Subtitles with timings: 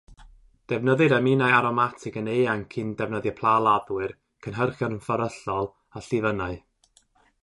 [0.71, 4.15] Defnyddir aminau aromatig yn eang cyn defnyddio plaladdwyr,
[4.47, 6.57] cynhyrchion fferyllol, a llifynnau.